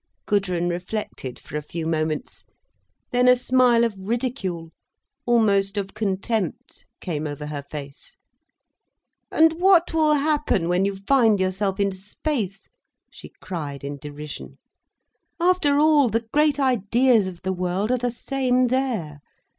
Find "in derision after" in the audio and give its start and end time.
13.83-15.77